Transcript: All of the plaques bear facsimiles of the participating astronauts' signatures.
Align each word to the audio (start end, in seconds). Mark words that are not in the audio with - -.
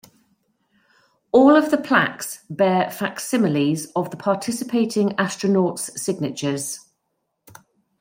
All 1.31 1.55
of 1.55 1.69
the 1.69 1.77
plaques 1.77 2.43
bear 2.49 2.89
facsimiles 2.89 3.85
of 3.95 4.09
the 4.09 4.17
participating 4.17 5.09
astronauts' 5.09 5.95
signatures. 5.95 6.79